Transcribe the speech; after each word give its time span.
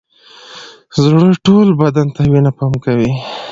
زړه 1.01 1.23
ټول 1.45 1.67
بدن 1.81 2.07
ته 2.15 2.21
وینه 2.31 2.51
پمپ 2.57 2.75
کوي 2.85 3.11